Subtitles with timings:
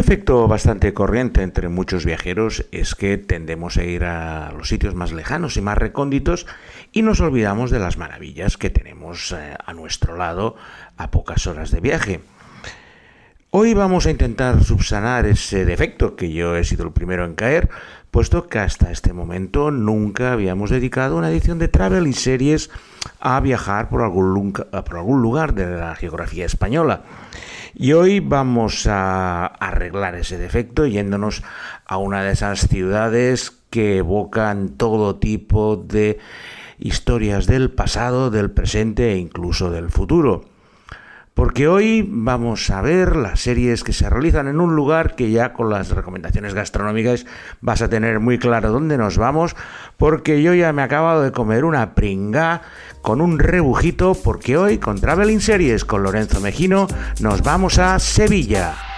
[0.00, 5.12] defecto bastante corriente entre muchos viajeros es que tendemos a ir a los sitios más
[5.12, 6.46] lejanos y más recónditos
[6.90, 10.56] y nos olvidamos de las maravillas que tenemos eh, a nuestro lado
[10.96, 12.20] a pocas horas de viaje.
[13.50, 17.68] Hoy vamos a intentar subsanar ese defecto que yo he sido el primero en caer,
[18.10, 22.70] puesto que hasta este momento nunca habíamos dedicado una edición de Travel y series
[23.20, 27.02] a viajar por algún lugar de la geografía española.
[27.74, 31.42] Y hoy vamos a arreglar ese defecto yéndonos
[31.86, 36.18] a una de esas ciudades que evocan todo tipo de
[36.78, 40.49] historias del pasado, del presente e incluso del futuro
[41.40, 45.54] porque hoy vamos a ver las series que se realizan en un lugar que ya
[45.54, 47.24] con las recomendaciones gastronómicas
[47.62, 49.56] vas a tener muy claro dónde nos vamos,
[49.96, 52.60] porque yo ya me he acabado de comer una pringa
[53.00, 56.88] con un rebujito, porque hoy con Traveling Series con Lorenzo Mejino
[57.20, 58.89] nos vamos a Sevilla.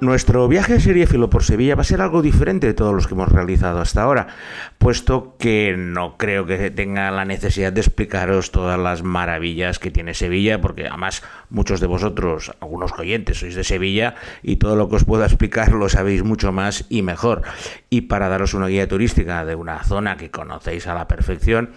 [0.00, 3.32] Nuestro viaje seriéfilo por Sevilla va a ser algo diferente de todos los que hemos
[3.32, 4.28] realizado hasta ahora,
[4.78, 10.14] puesto que no creo que tenga la necesidad de explicaros todas las maravillas que tiene
[10.14, 14.96] Sevilla, porque además muchos de vosotros, algunos oyentes, sois de Sevilla y todo lo que
[14.96, 17.42] os pueda explicar lo sabéis mucho más y mejor.
[17.90, 21.70] Y para daros una guía turística de una zona que conocéis a la perfección,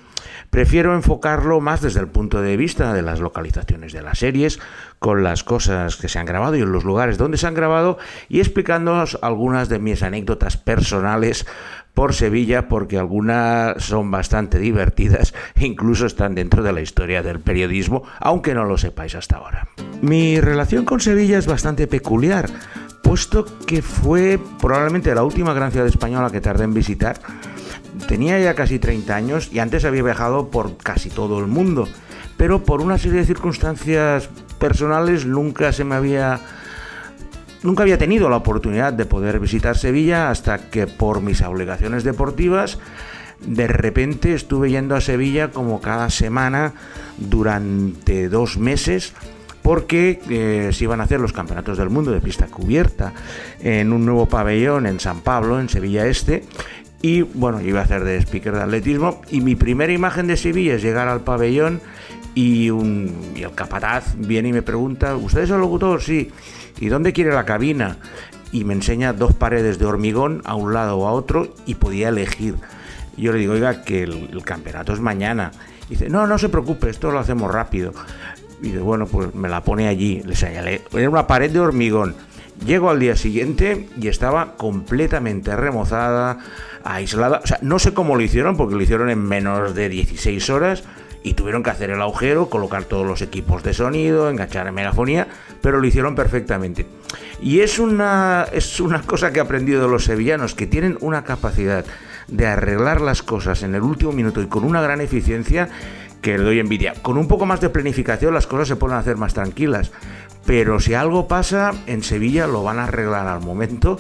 [0.52, 4.60] Prefiero enfocarlo más desde el punto de vista de las localizaciones de las series,
[5.00, 7.98] con las cosas que se han grabado y en los lugares donde se han grabado
[8.28, 11.48] y explicándoos algunas de mis anécdotas personales
[11.94, 17.40] por Sevilla porque algunas son bastante divertidas e incluso están dentro de la historia del
[17.40, 19.70] periodismo, aunque no lo sepáis hasta ahora.
[20.02, 22.50] Mi relación con Sevilla es bastante peculiar,
[23.02, 27.22] puesto que fue probablemente la última gran ciudad española que tardé en visitar
[28.08, 31.88] Tenía ya casi 30 años y antes había viajado por casi todo el mundo,
[32.38, 36.40] pero por una serie de circunstancias personales nunca se me había
[37.64, 42.80] nunca había tenido la oportunidad de poder visitar Sevilla hasta que por mis obligaciones deportivas
[43.46, 46.74] de repente estuve yendo a Sevilla como cada semana
[47.18, 49.14] durante dos meses
[49.62, 53.14] porque eh, se iban a hacer los campeonatos del mundo de pista cubierta
[53.60, 56.44] en un nuevo pabellón en San Pablo, en Sevilla Este,
[57.02, 60.38] y bueno, yo iba a hacer de speaker de atletismo y mi primera imagen de
[60.38, 61.82] Sevilla es llegar al pabellón
[62.36, 66.02] y, un, y el capataz viene y me pregunta, ¿usted es el locutor?
[66.02, 66.32] Sí.
[66.80, 67.98] ¿Y dónde quiere la cabina?
[68.52, 72.10] Y me enseña dos paredes de hormigón a un lado o a otro y podía
[72.10, 72.56] elegir.
[73.18, 75.52] Yo le digo, oiga, que el, campeonato es mañana.
[75.88, 77.94] Y dice, no, no se preocupe, esto lo hacemos rápido.
[78.62, 80.22] Y dice, bueno, pues me la pone allí.
[80.26, 82.16] Le señalé, era una pared de hormigón.
[82.66, 86.40] Llego al día siguiente y estaba completamente remozada,
[86.84, 87.42] aislada.
[87.44, 90.84] O sea, no sé cómo lo hicieron, porque lo hicieron en menos de 16 horas
[91.24, 95.28] y tuvieron que hacer el agujero, colocar todos los equipos de sonido, enganchar en megafonía,
[95.62, 96.86] pero lo hicieron perfectamente.
[97.42, 101.24] Y es una, es una cosa que he aprendido de los sevillanos, que tienen una
[101.24, 101.86] capacidad
[102.28, 105.70] de arreglar las cosas en el último minuto y con una gran eficiencia
[106.22, 106.94] que le doy envidia.
[107.02, 109.92] Con un poco más de planificación las cosas se pueden hacer más tranquilas,
[110.46, 113.98] pero si algo pasa, en Sevilla lo van a arreglar al momento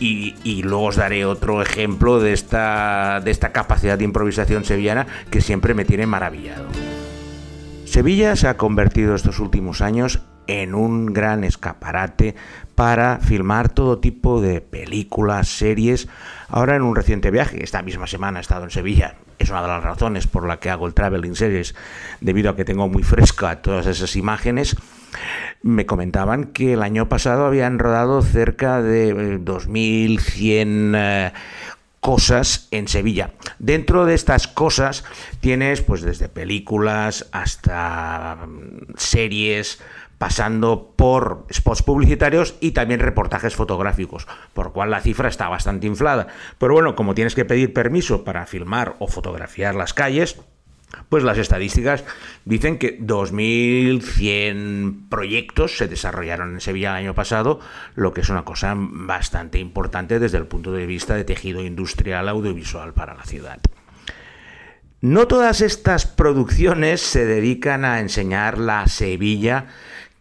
[0.00, 5.42] y, luego os daré otro ejemplo de esta, de esta capacidad de improvisación sevillana que
[5.42, 6.68] siempre me tiene maravillado.
[7.84, 12.34] Sevilla se ha convertido estos últimos años en un gran escaparate
[12.74, 16.08] para filmar todo tipo de películas, series.
[16.48, 19.68] Ahora en un reciente viaje, esta misma semana he estado en Sevilla, es una de
[19.68, 21.74] las razones por la que hago el Traveling Series,
[22.20, 24.76] debido a que tengo muy fresca todas esas imágenes
[25.62, 31.32] me comentaban que el año pasado habían rodado cerca de 2.100 eh, eh,
[32.00, 33.32] cosas en Sevilla.
[33.58, 35.04] Dentro de estas cosas
[35.40, 39.80] tienes pues desde películas hasta mm, series,
[40.20, 45.86] pasando por spots publicitarios y también reportajes fotográficos, por lo cual la cifra está bastante
[45.86, 46.26] inflada.
[46.58, 50.36] Pero bueno, como tienes que pedir permiso para filmar o fotografiar las calles,
[51.08, 52.04] pues las estadísticas
[52.44, 57.58] dicen que 2.100 proyectos se desarrollaron en Sevilla el año pasado,
[57.94, 62.28] lo que es una cosa bastante importante desde el punto de vista de tejido industrial
[62.28, 63.60] audiovisual para la ciudad.
[65.00, 69.66] No todas estas producciones se dedican a enseñar la Sevilla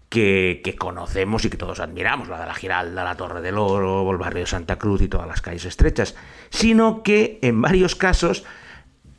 [0.07, 4.09] que, que, conocemos y que todos admiramos, la de la Giralda, la Torre del Oro,
[4.09, 6.15] el barrio de Santa Cruz y todas las calles estrechas,
[6.49, 8.45] sino que en varios casos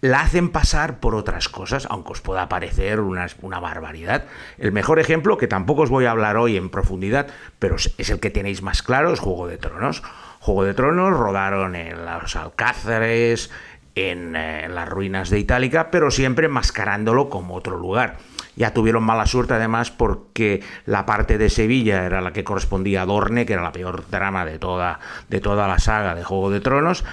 [0.01, 3.29] la hacen pasar por otras cosas, aunque os pueda parecer una,
[3.61, 4.25] barbaridad.
[4.59, 8.21] El mejor ejemplo, que tampoco os voy a hablar hoy en profundidad, pero es el
[8.21, 10.03] que tenéis más claro, es Juego de Tronos.
[10.41, 13.51] Juego de Tronos, rodaron en los Alcázares,
[13.95, 18.17] en, eh, las ruinas de Itálica, pero siempre mascarándolo como otro lugar.
[18.57, 23.07] Ya tuvieron mala suerte además porque la parte de Sevilla era la que correspondía a
[23.07, 26.61] Dorne, que era la peor drama de toda, de toda la saga de Juego de
[26.61, 27.05] Tronos.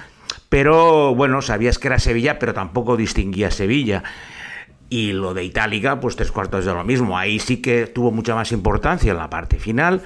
[0.48, 4.02] Pero bueno, sabías que era Sevilla, pero tampoco distinguía Sevilla.
[4.90, 7.18] Y lo de Itálica, pues tres cuartos de lo mismo.
[7.18, 10.02] Ahí sí que tuvo mucha más importancia en la parte final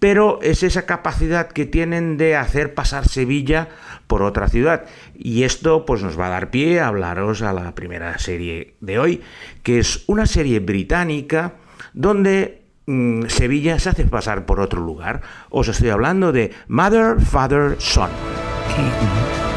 [0.00, 3.68] pero es esa capacidad que tienen de hacer pasar Sevilla
[4.06, 4.86] por otra ciudad.
[5.16, 8.98] Y esto pues nos va a dar pie a hablaros a la primera serie de
[8.98, 9.20] hoy,
[9.62, 11.52] que es una serie británica
[11.92, 15.20] donde mm, Sevilla se hace pasar por otro lugar.
[15.50, 18.10] Os estoy hablando de Mother, Father, Son.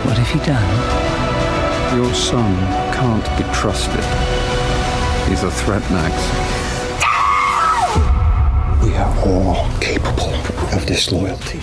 [0.06, 1.98] What have you done?
[1.98, 2.56] Your son
[2.94, 4.04] can't be trusted.
[5.30, 6.14] He's a threat, Max.
[8.84, 10.34] We are all capable
[10.76, 11.60] of disloyalty.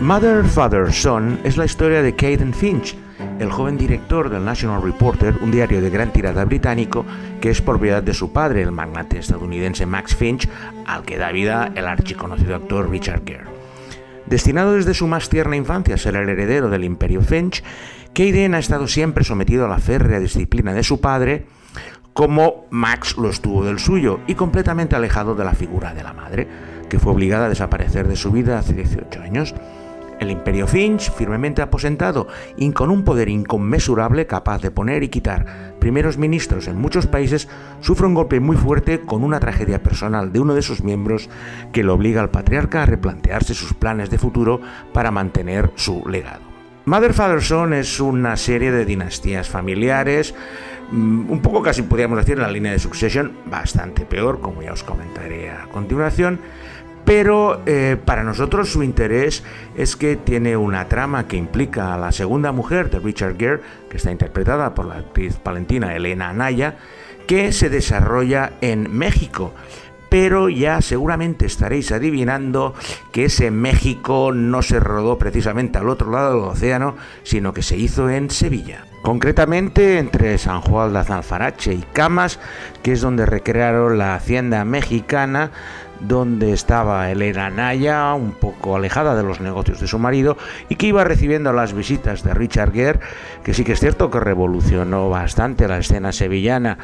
[0.00, 2.94] Mother, Father, Son es la historia de Caden Finch,
[3.40, 7.04] el joven director del National Reporter, un diario de gran tirada británico
[7.40, 10.48] que es propiedad de su padre, el magnate estadounidense Max Finch,
[10.86, 13.55] al que da vida el archiconocido actor Richard Gere.
[14.26, 17.62] Destinado desde su más tierna infancia a ser el heredero del imperio Finch,
[18.12, 21.46] Caden ha estado siempre sometido a la férrea disciplina de su padre,
[22.12, 26.48] como Max lo estuvo del suyo, y completamente alejado de la figura de la madre,
[26.88, 29.54] que fue obligada a desaparecer de su vida hace 18 años.
[30.18, 32.26] El imperio Finch, firmemente aposentado
[32.56, 37.48] y con un poder inconmensurable capaz de poner y quitar primeros ministros en muchos países,
[37.80, 41.28] sufre un golpe muy fuerte con una tragedia personal de uno de sus miembros
[41.72, 44.60] que lo obliga al patriarca a replantearse sus planes de futuro
[44.92, 46.46] para mantener su legado.
[46.86, 50.34] Mother Father Son es una serie de dinastías familiares,
[50.92, 54.72] mm, un poco casi podríamos decir en la línea de Succession, bastante peor, como ya
[54.72, 56.38] os comentaré a continuación,
[57.06, 59.44] pero eh, para nosotros su interés
[59.76, 63.96] es que tiene una trama que implica a la segunda mujer de Richard Gere, que
[63.96, 66.76] está interpretada por la actriz palentina Elena Anaya,
[67.28, 69.54] que se desarrolla en México.
[70.08, 72.74] Pero ya seguramente estaréis adivinando
[73.12, 77.76] que ese México no se rodó precisamente al otro lado del océano, sino que se
[77.76, 78.84] hizo en Sevilla.
[79.02, 82.40] Concretamente entre San Juan de Azalfarache y Camas,
[82.82, 85.52] que es donde recrearon la hacienda mexicana
[86.00, 90.36] donde estaba Elena Naya, un poco alejada de los negocios de su marido,
[90.68, 93.00] y que iba recibiendo las visitas de Richard Gere,
[93.44, 96.78] que sí que es cierto que revolucionó bastante la escena sevillana,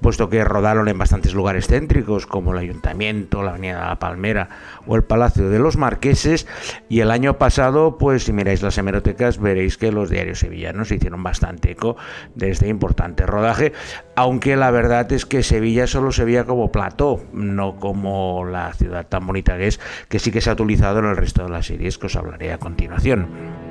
[0.00, 4.48] puesto que rodaron en bastantes lugares céntricos, como el Ayuntamiento, la Avenida de la Palmera
[4.86, 6.46] o el Palacio de los Marqueses,
[6.88, 11.22] y el año pasado, pues si miráis las hemerotecas, veréis que los diarios sevillanos hicieron
[11.22, 11.96] bastante eco
[12.34, 13.72] de este importante rodaje,
[14.18, 19.06] aunque la verdad es que Sevilla solo se veía como plató, no como la ciudad
[19.06, 19.78] tan bonita que es,
[20.08, 22.52] que sí que se ha utilizado en el resto de las series que os hablaré
[22.52, 23.67] a continuación.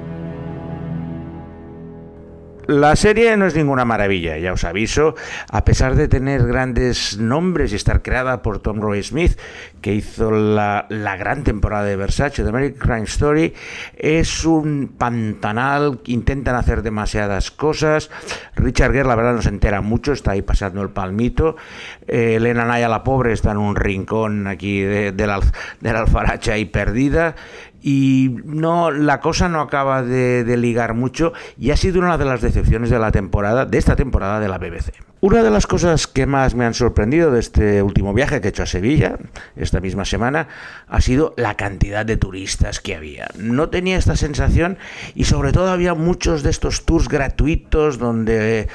[2.68, 5.16] La serie no es ninguna maravilla, ya os aviso,
[5.50, 9.40] a pesar de tener grandes nombres y estar creada por Tom Roy Smith,
[9.80, 13.54] que hizo la, gran temporada de Versace, de American Crime Story,
[13.96, 18.10] es un pantanal, intentan hacer demasiadas cosas.
[18.58, 21.56] Richard Gere, la verdad, no se entera mucho, está ahí pasando el palmito.
[22.06, 25.40] Eh, Elena Naya, la pobre, está en un rincón aquí de, la,
[25.80, 27.34] de la alfaracha ahí perdida
[27.90, 32.26] y no la cosa no acaba de, de, ligar mucho y ha sido una de
[32.26, 35.07] las decepciones de la temporada de esta temporada de la BBC.
[35.20, 38.52] Una de las cosas que más me han sorprendido de este último viaje que he
[38.52, 39.18] hecho a Sevilla
[39.56, 40.48] esta misma semana
[40.88, 43.28] ha sido la cantidad de turistas que había.
[43.36, 44.78] No tenía esta sensación
[45.16, 48.70] y sobre todo había muchos de estos tours gratuitos donde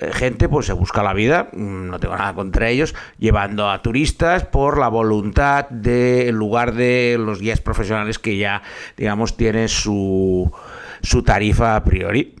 [0.00, 3.82] eh, gente pues se busca la vida, mm, no tengo nada contra ellos, llevando a
[3.82, 8.62] turistas por la voluntad de en lugar de los guías profesionales que ya
[8.96, 10.48] digamos tienen su
[11.02, 12.36] su tarifa a priori.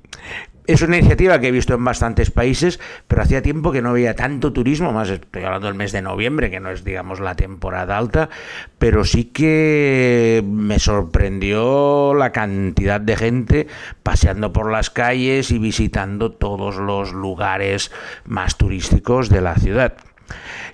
[0.68, 4.14] Es una iniciativa que he visto en bastantes países, pero hacía tiempo que no había
[4.14, 7.96] tanto turismo, más estoy hablando del mes de noviembre, que no es, digamos, la temporada
[7.96, 8.28] alta,
[8.78, 13.66] pero sí que me sorprendió la cantidad de gente
[14.02, 17.90] paseando por las calles y visitando todos los lugares
[18.26, 19.94] más turísticos de la ciudad.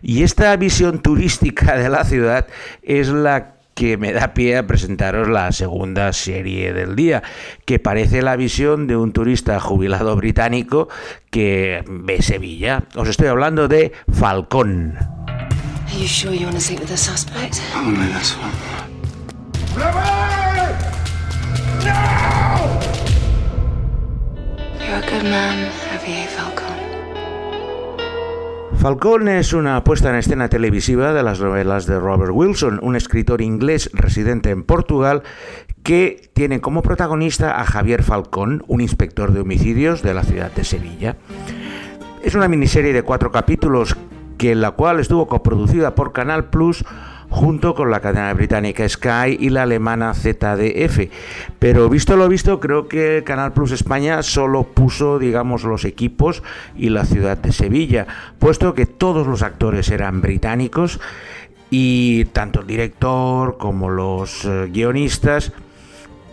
[0.03, 2.49] Y esta visión turística de la ciudad
[2.83, 7.23] es la que me da pie a presentaros la segunda serie del día,
[7.65, 10.89] que parece la visión de un turista jubilado británico
[11.31, 12.85] que ve Sevilla.
[12.95, 14.95] Os estoy hablando de Falcón.
[26.37, 26.64] Falcón
[29.29, 33.89] es una puesta en escena televisiva de las novelas de Robert Wilson, un escritor inglés
[33.95, 35.23] residente en Portugal
[35.83, 40.65] que tiene como protagonista a Javier Falcón, un inspector de homicidios de la ciudad de
[40.65, 41.17] Sevilla.
[42.23, 43.97] Es una miniserie de cuatro capítulos
[44.37, 46.85] que la cual estuvo coproducida por Canal Plus
[47.35, 51.11] junto con la cadena británica Sky y la alemana ZDF.
[51.59, 56.45] Pero visto lo visto, creo que Canal Plus España solo puso, digamos, los equipos
[56.77, 58.07] y la ciudad de Sevilla,
[58.39, 61.01] puesto que todos los actores eran británicos
[61.71, 65.53] y tanto el director como los eh, guionistas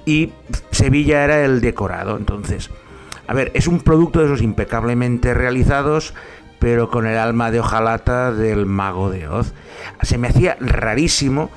[0.06, 0.30] y
[0.70, 2.16] Sevilla era el decorado.
[2.16, 2.70] Entonces,
[3.28, 6.14] a ver, es un producto de esos impecablemente realizados,
[6.62, 9.52] pero con el alma de hojalata del mago de Oz.
[10.04, 11.50] Se me hacía rarísimo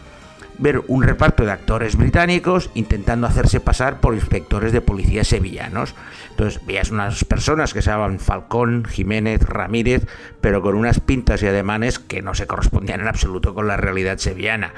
[0.57, 5.95] ver un reparto de actores británicos intentando hacerse pasar por inspectores de policía sevillanos.
[6.35, 10.05] Entonces veías unas personas que se llamaban Falcón, Jiménez, Ramírez,
[10.41, 14.19] pero con unas pintas y ademanes que no se correspondían en absoluto con la realidad
[14.19, 14.75] sevillana.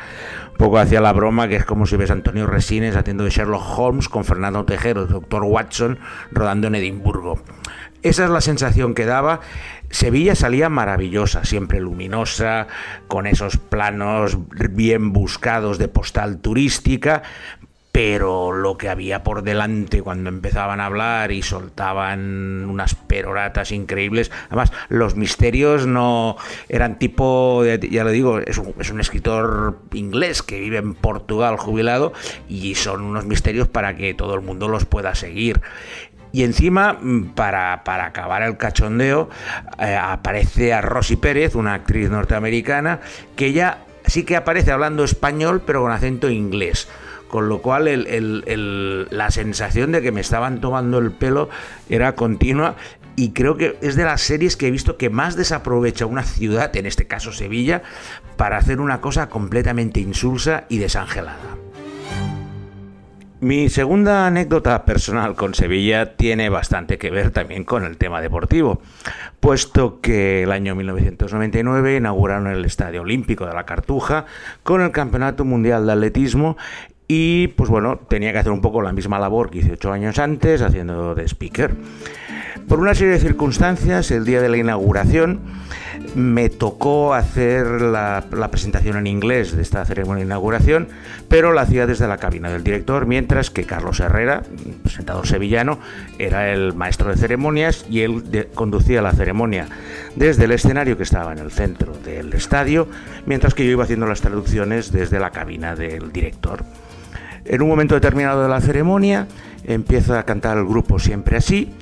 [0.52, 3.30] Un poco hacía la broma que es como si ves a Antonio Resines haciendo de
[3.30, 5.98] Sherlock Holmes con Fernando Tejero, doctor Watson,
[6.30, 7.40] rodando en Edimburgo.
[8.02, 9.40] Esa es la sensación que daba.
[9.90, 12.66] Sevilla salía maravillosa, siempre luminosa,
[13.08, 14.38] con esos planos
[14.70, 17.22] bien buscados de postal turística,
[17.96, 24.30] pero lo que había por delante cuando empezaban a hablar y soltaban unas peroratas increíbles,
[24.48, 26.36] además los misterios no
[26.68, 31.56] eran tipo, ya lo digo, es un, es un escritor inglés que vive en Portugal
[31.56, 32.12] jubilado
[32.50, 35.62] y son unos misterios para que todo el mundo los pueda seguir.
[36.32, 37.00] Y encima,
[37.34, 39.30] para, acabar el cachondeo,
[39.78, 43.00] eh, aparece a Rosy Pérez, una actriz norteamericana,
[43.36, 46.88] que ya sí que aparece hablando español, pero con acento inglés.
[47.28, 47.87] Con lo cual
[49.11, 51.49] la sensación de que me estaban tomando el pelo
[51.88, 52.76] era continua
[53.16, 56.76] y creo que es de las series que he visto que más desaprovecha una ciudad,
[56.76, 57.83] en este caso Sevilla,
[58.37, 61.56] para hacer una cosa completamente insulsa y desangelada.
[63.40, 68.80] Mi segunda anécdota personal con Sevilla tiene bastante que ver también con el tema deportivo,
[69.40, 74.25] puesto que el año 1999 inauguraron el Estadio Olímpico de la Cartuja
[74.62, 76.56] con el Campeonato Mundial de Atletismo
[77.08, 80.18] y pues bueno, tenía que hacer un poco la misma labor que hice ocho años
[80.18, 81.75] antes haciendo de speaker.
[82.68, 85.40] Por una serie de circunstancias, el día de la inauguración
[86.16, 90.88] me tocó hacer la, presentación en inglés de esta ceremonia de inauguración,
[91.28, 94.42] pero la hacía desde la cabina del director, mientras que Carlos Herrera,
[94.82, 95.78] presentador sevillano,
[96.18, 99.68] era el maestro de ceremonias y él conducía la ceremonia
[100.16, 102.88] desde el escenario que estaba en el centro del estadio,
[103.26, 106.64] mientras que yo iba haciendo las traducciones desde la cabina del director.
[107.48, 109.26] En un momento determinado de la ceremonia
[109.64, 111.72] empieza a cantar el grupo siempre así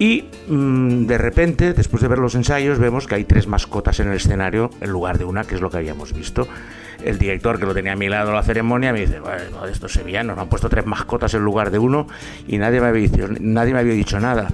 [0.00, 4.08] y mm, de repente, después de ver los ensayos, vemos que hay tres mascotas en
[4.08, 6.48] el escenario en lugar de una, que es lo que habíamos visto.
[7.04, 9.92] El director que lo tenía a mi lado en la ceremonia me dice, bueno, estos
[9.92, 12.06] sevillanos han puesto tres mascotas en lugar de uno
[12.48, 14.48] y nadie me había dicho, nadie me había dicho nada.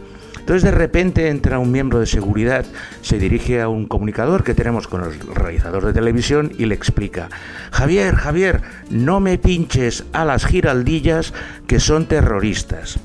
[0.47, 2.65] Entonces de repente entra un miembro de seguridad,
[3.03, 7.29] se dirige a un comunicador que tenemos con el realizador de televisión y le explica,
[7.73, 11.35] Javier, Javier, no me pinches a las giraldillas
[11.67, 13.01] que son terroristas.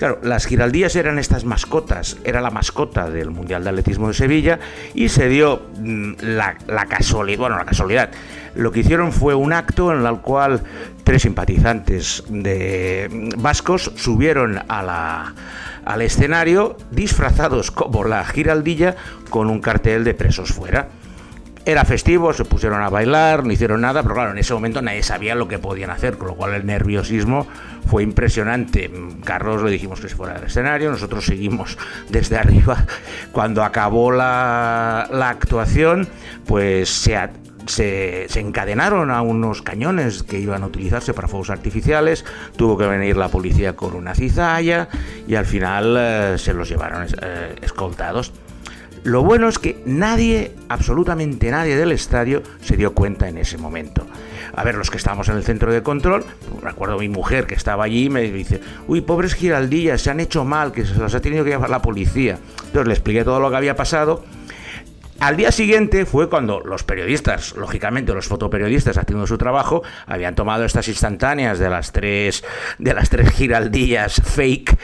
[0.00, 4.58] Claro, las giraldías eran estas mascotas, era la mascota del Mundial de Atletismo de Sevilla
[4.94, 6.56] y se dio mm, la,
[6.88, 8.10] casualidad, bueno, la casualidad.
[8.56, 10.60] Lo que hicieron fue un acto en el cual
[11.04, 15.34] tres simpatizantes de mm, vascos subieron a la,
[15.84, 18.96] al escenario disfrazados como la giraldilla
[19.30, 20.88] con un cartel de presos fuera.
[21.66, 25.02] Era festivo, se pusieron a bailar, no hicieron nada, pero claro, en ese momento nadie
[25.02, 27.46] sabía lo que podían hacer, con lo cual el nerviosismo
[27.86, 28.90] fue impresionante.
[29.24, 31.78] Carlos le dijimos que se fuera del escenario, nosotros seguimos
[32.10, 32.84] desde arriba.
[33.32, 36.06] Cuando acabó la, actuación,
[36.44, 37.18] pues se,
[37.66, 42.24] se, encadenaron a unos cañones que iban a utilizarse para fuegos artificiales,
[42.56, 44.88] tuvo que venir la policía con una cizalla
[45.26, 48.32] y al final eh, se los llevaron eh, escoltados.
[49.04, 54.06] Lo bueno es que nadie, absolutamente nadie del estadio se dio cuenta en ese momento.
[54.56, 56.24] A ver, los que estábamos en el centro de control,
[56.62, 60.20] recuerdo a mi mujer que estaba allí y me dice, uy, pobres giraldillas, se han
[60.20, 62.38] hecho mal, que se los ha tenido que llevar la policía.
[62.64, 64.24] Entonces le expliqué todo lo que había pasado
[65.20, 70.64] al día siguiente fue cuando los periodistas, lógicamente los fotoperiodistas haciendo su trabajo, habían tomado
[70.64, 72.44] estas instantáneas de las tres,
[72.78, 74.76] de las tres giraldillas fake,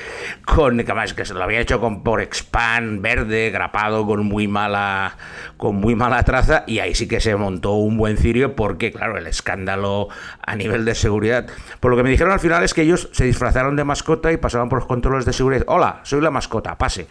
[0.45, 5.17] con que que se lo había hecho con por expand verde, grapado, con muy mala,
[5.57, 9.19] con muy mala traza, y ahí sí que se montó un buen cirio porque, claro,
[9.19, 10.09] el escándalo
[10.45, 11.47] a nivel de seguridad.
[11.81, 14.37] Por lo que me dijeron al final es que ellos se disfrazaron de mascota y
[14.37, 15.65] pasaban por los controles de seguridad.
[15.67, 17.07] Hola, soy la mascota, pase.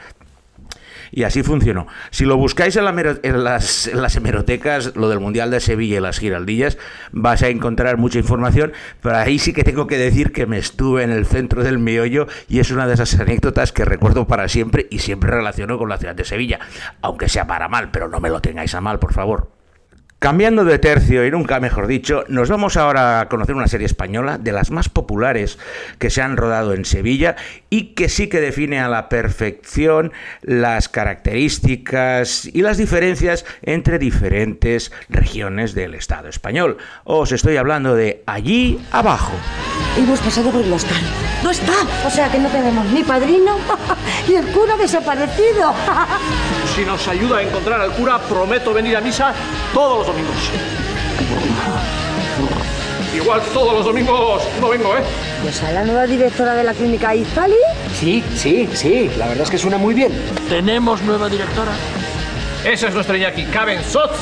[1.11, 1.87] Y así funcionó.
[2.11, 6.77] Si lo buscáis en, las, hemerotecas, lo del Mundial de Sevilla y las Giraldillas,
[7.11, 11.03] vas a encontrar mucha información, pero ahí sí que tengo que decir que me estuve
[11.03, 14.87] en el centro del meollo y es una de esas anécdotas que recuerdo para siempre
[14.89, 16.59] y siempre relaciono con la ciudad de Sevilla,
[17.01, 19.58] aunque sea para mal, pero no me lo tengáis a mal, por favor.
[20.19, 24.37] Cambiando de tercio y nunca mejor dicho, nos vamos ahora a conocer una serie española
[24.37, 25.57] de las más populares
[25.97, 27.37] que se han rodado en Sevilla
[27.69, 30.11] y que sí que define a la perfección
[30.41, 36.79] las características y las diferencias entre diferentes regiones del Estado español.
[37.05, 39.31] Os estoy hablando de Allí Abajo.
[39.97, 41.01] Hemos pasado por el hostal.
[41.43, 41.73] No está.
[42.05, 43.57] O sea que no tenemos ni padrino
[44.27, 45.73] y el cura desaparecido.
[46.75, 49.33] si nos ayuda a encontrar al cura, prometo venir a misa
[49.73, 50.51] todos los domingos.
[53.15, 55.01] Igual todos los domingos no vengo, ¿eh?
[55.41, 57.55] Pues a la nueva directora de la clínica Izpali.
[57.99, 59.09] Sí, sí, sí.
[59.17, 60.11] La verdad es que suena muy bien.
[60.47, 61.71] ¿Tenemos nueva directora?
[62.63, 64.17] Esa es nuestra Iñaki, Caben Sots.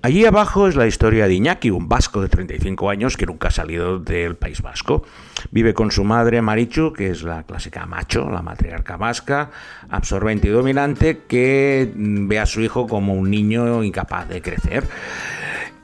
[0.00, 3.50] Allí abajo es la historia de Iñaki, un vasco de 35 años que nunca ha
[3.50, 5.02] salido del País Vasco.
[5.50, 9.50] Vive con su madre Marichu, que es la clásica macho, la matriarca vasca,
[9.90, 14.84] absorbente y dominante, que ve a su hijo como un niño incapaz de crecer.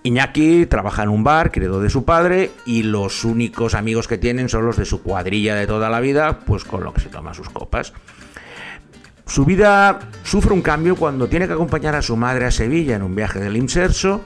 [0.04, 4.48] Iñaki trabaja en un bar, credo de su padre, y los únicos amigos que tienen
[4.48, 7.34] son los de su cuadrilla de toda la vida, pues con lo que se toma
[7.34, 7.92] sus copas.
[9.26, 13.02] Su vida sufre un cambio cuando tiene que acompañar a su madre a Sevilla en
[13.02, 14.22] un viaje del inserso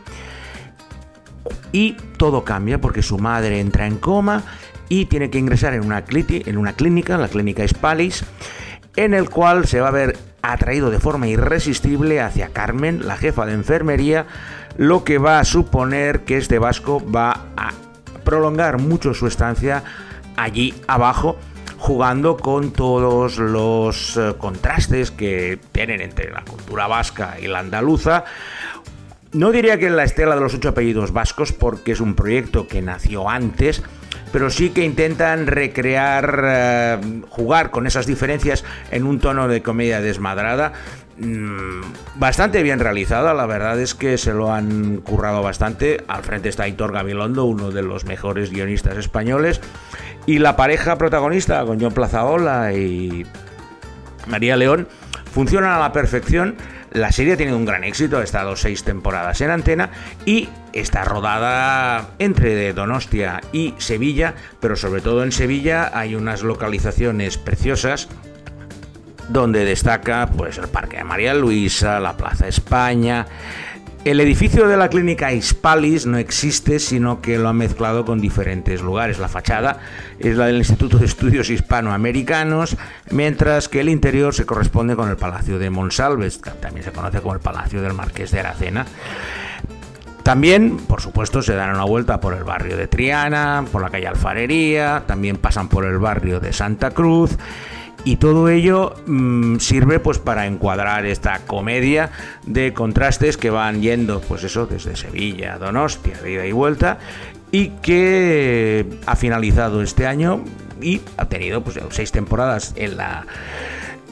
[1.73, 4.43] y todo cambia porque su madre entra en coma
[4.88, 8.25] y tiene que ingresar en una, en una clínica, la clínica Spalis,
[8.97, 13.45] en el cual se va a ver atraído de forma irresistible hacia Carmen, la jefa
[13.47, 14.26] de enfermería,
[14.76, 17.73] lo que va a suponer que este vasco va a
[18.25, 19.85] prolongar mucho su estancia
[20.37, 21.37] allí abajo
[21.78, 28.25] jugando con todos los eh, contrastes que tienen entre la cultura vasca y la andaluza.
[29.32, 32.66] No diría que en la estela de los ocho apellidos vascos, porque es un proyecto
[32.66, 33.82] que nació antes,
[34.32, 40.00] pero sí que intentan recrear, eh, jugar con esas diferencias en un tono de comedia
[40.00, 40.73] desmadrada.
[41.21, 41.80] Mm,
[42.14, 46.04] bastante bien realizada, la verdad es que se lo han currado bastante.
[46.06, 49.60] Al frente está Hitor Gabilondo, uno de los mejores guionistas españoles.
[50.28, 53.25] Y la pareja protagonista con John Plazaola y
[54.26, 54.86] María León
[55.32, 56.56] funcionan a la perfección.
[56.93, 59.88] La serie ha tenido un gran éxito, ha estado seis temporadas en antena
[60.26, 67.38] y está rodada entre Donostia y Sevilla, pero sobre todo en Sevilla hay unas localizaciones
[67.38, 68.10] preciosas
[69.30, 73.26] donde destaca pues el Parque de María Luisa, la Plaza España,
[74.04, 78.80] el edificio de la clínica Hispalis no existe, sino que lo ha mezclado con diferentes
[78.80, 79.19] lugares.
[79.19, 79.80] La fachada
[80.19, 82.76] es la del Instituto de Estudios Hispanoamericanos,
[83.11, 87.21] mientras que el interior se corresponde con el Palacio de Monsalves, que también se conoce
[87.21, 88.87] como el Palacio del Marqués de Aracena.
[90.23, 94.06] También, por supuesto, se dan una vuelta por el barrio de Triana, por la calle
[94.06, 97.39] Alfarería, también pasan por el barrio de Santa Cruz
[98.08, 102.10] y todo ello mm, sirve pues para encuadrar esta comedia
[102.47, 106.97] de contrastes que van yendo pues eso desde Sevilla a Donostia de ida y vuelta
[107.50, 110.42] y que ha finalizado este año
[110.80, 113.26] y ha tenido pues seis temporadas en la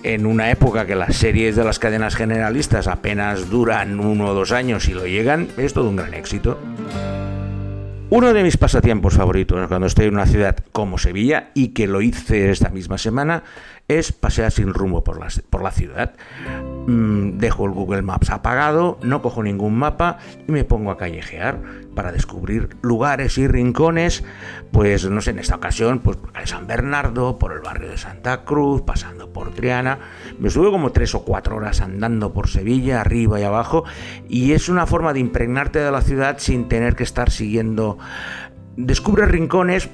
[0.03, 4.53] en una época que las series de las cadenas generalistas apenas duran uno o dos
[4.53, 6.59] años y lo llegan, es todo un gran éxito.
[8.09, 12.03] Uno de mis pasatiempos favoritos cuando estoy en una ciudad como Sevilla y que lo
[12.03, 13.43] hice esta misma semana
[13.89, 16.15] es pasear sin rumbo por la, por la ciudad.
[16.87, 21.61] Mm, dejo el Google Maps apagado, no cojo ningún mapa y me pongo a callejear
[21.97, 24.23] para descubrir lugares y rincones,
[24.71, 28.45] pues no sé, en esta ocasión, pues por San Bernardo, por el barrio de Santa
[28.45, 29.99] Cruz, pasando por Triana.
[30.39, 33.85] Me estuve como tres o cuatro horas andando por Sevilla, arriba y abajo,
[34.29, 37.99] y es una forma de impregnarte de la ciudad sin tener que estar siguiendo.
[38.77, 39.89] Descubre rincones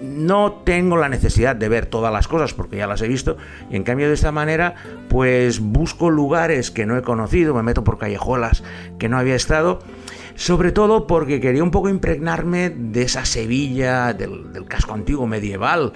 [0.00, 3.36] no tengo la necesidad de ver todas las cosas porque ya las he visto
[3.70, 4.74] y en cambio de esta manera
[5.08, 8.62] pues busco lugares que no he conocido, me meto por callejuelas
[8.98, 9.80] que no había estado,
[10.34, 15.92] sobre todo porque quería un poco impregnarme de esa Sevilla del, del casco antiguo medieval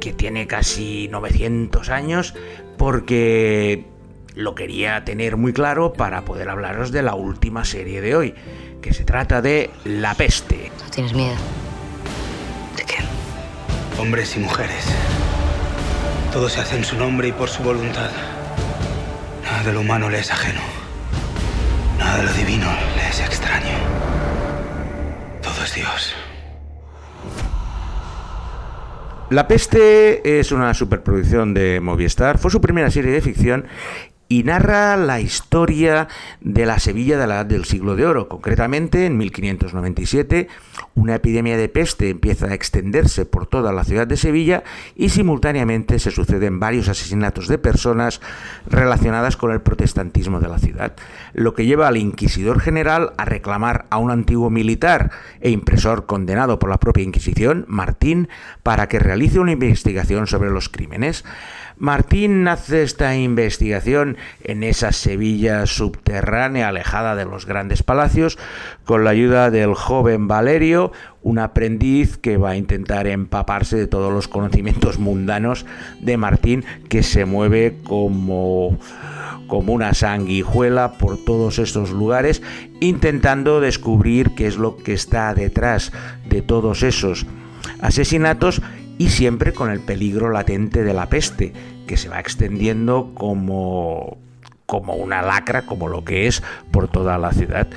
[0.00, 2.34] que tiene casi 900 años
[2.76, 3.86] porque
[4.34, 8.34] lo quería tener muy claro para poder hablaros de la última serie de hoy,
[8.80, 10.70] que se trata de La peste.
[10.90, 11.36] ¿Tienes miedo?
[13.98, 14.84] Hombres y mujeres.
[16.32, 18.10] Todo se hace en su nombre y por su voluntad.
[19.44, 20.60] Nada de lo humano le es ajeno.
[21.98, 23.76] Nada de lo divino le es extraño.
[25.42, 26.14] Todo es Dios.
[29.30, 33.66] La peste es una superproducción de Movistar, fue su primera serie de ficción
[34.32, 36.08] y narra la historia
[36.40, 38.28] de la Sevilla de la Edad del Siglo de Oro.
[38.28, 40.48] Concretamente, en 1597,
[40.94, 44.64] una epidemia de peste empieza a extenderse por toda la ciudad de Sevilla
[44.96, 48.22] y simultáneamente se suceden varios asesinatos de personas
[48.66, 50.94] relacionadas con el protestantismo de la ciudad,
[51.34, 55.10] lo que lleva al inquisidor general a reclamar a un antiguo militar
[55.42, 58.30] e impresor condenado por la propia Inquisición, Martín,
[58.62, 61.22] para que realice una investigación sobre los crímenes.
[61.76, 68.38] Martín hace esta investigación en esa Sevilla subterránea alejada de los grandes palacios.
[68.84, 74.12] Con la ayuda del joven Valerio, un aprendiz que va a intentar empaparse de todos
[74.12, 75.66] los conocimientos mundanos
[76.00, 78.78] de Martín que se mueve como
[79.46, 82.40] como una sanguijuela por todos estos lugares
[82.80, 85.92] intentando descubrir qué es lo que está detrás
[86.26, 87.26] de todos esos
[87.80, 88.62] asesinatos
[88.98, 91.52] y siempre con el peligro latente de la peste,
[91.86, 94.18] que se va extendiendo como,
[94.66, 97.68] como una lacra, como lo que es por toda la ciudad.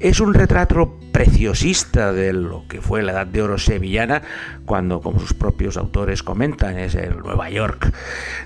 [0.00, 4.22] Es un retrato preciosista de lo que fue la Edad de Oro sevillana,
[4.66, 7.92] cuando, como sus propios autores comentan, es el Nueva York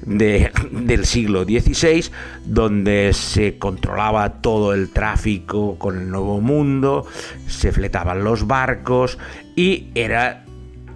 [0.02, 2.10] del siglo XVI,
[2.44, 7.06] donde se controlaba todo el tráfico con el Nuevo Mundo,
[7.46, 9.18] se fletaban los barcos
[9.56, 10.44] y era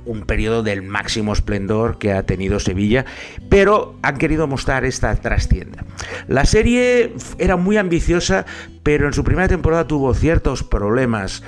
[0.04, 3.04] un periodo del máximo esplendor que ha tenido Sevilla,
[3.48, 5.84] pero han querido mostrar esta trastienda.
[6.28, 8.46] La serie era muy ambiciosa,
[8.82, 11.42] pero en su primera temporada tuvo ciertos problemas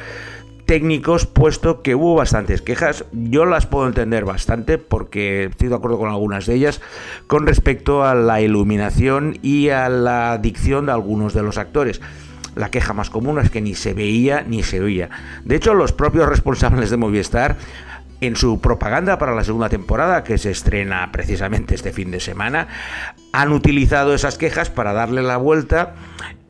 [0.66, 3.04] técnicos, puesto que hubo bastantes quejas.
[3.12, 6.80] Yo las puedo entender bastante porque estoy de acuerdo con algunas de ellas
[7.26, 12.00] con respecto a la iluminación y a la dicción de algunos de los actores.
[12.54, 15.10] La queja más común es que ni se veía ni se oía.
[15.44, 17.56] De hecho, los propios responsables de Movistar
[18.20, 22.68] en su propaganda para la segunda temporada, que se estrena precisamente este fin de semana,
[23.32, 25.94] han utilizado esas quejas para darle la vuelta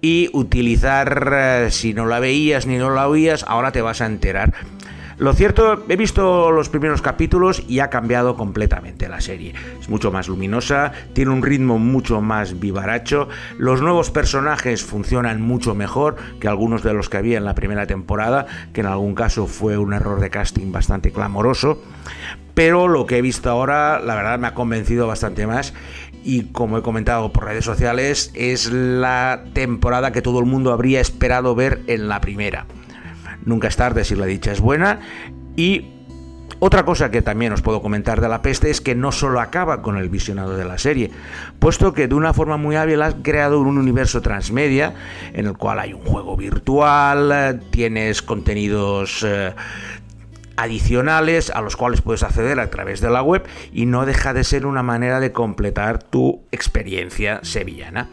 [0.01, 4.07] y utilizar, eh, si no la veías ni no la oías, ahora te vas a
[4.07, 4.53] enterar
[5.19, 9.55] lo cierto, he visto los primeros capítulos y ha cambiado completamente la serie.
[9.81, 15.75] Es mucho más luminosa, tiene un ritmo mucho más vivaracho, los nuevos personajes funcionan mucho
[15.75, 19.47] mejor que algunos de los que había en la primera temporada, que en algún caso
[19.47, 21.83] fue un error de casting bastante clamoroso.
[22.55, 25.75] Pero lo que he visto ahora, la verdad, me ha convencido bastante más
[26.23, 31.01] y como he comentado por redes sociales, es la temporada que todo el mundo habría
[31.01, 32.67] esperado ver en la primera.
[33.45, 35.01] Nunca es tarde si la dicha es buena.
[35.57, 35.95] Y
[36.61, 39.83] otra cosa que también os puedo comentar de la peste es que no solo acaba
[39.83, 41.11] con el visionado de la serie,
[41.59, 44.95] puesto que de una forma muy hábil ha creado un universo transmedia
[45.33, 49.55] en el cual hay un juego virtual, tienes contenidos eh,
[50.57, 54.45] adicionales a los cuales puedes acceder a través de la web y no deja de
[54.45, 58.11] ser una manera de completar tu experiencia sevillana.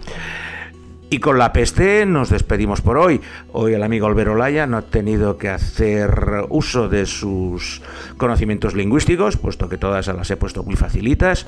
[1.13, 3.19] Y con la peste nos despedimos por hoy.
[3.51, 7.81] Hoy el amigo Albero Laya no ha tenido que hacer uso de sus
[8.15, 11.47] conocimientos lingüísticos, puesto que todas las he puesto muy facilitas.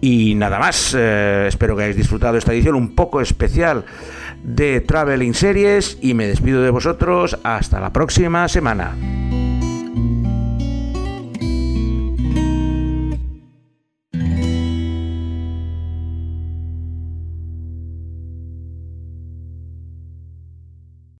[0.00, 3.84] Y nada más, eh, espero que hayáis disfrutado esta edición un poco especial
[4.44, 8.94] de Traveling Series y me despido de vosotros hasta la próxima semana.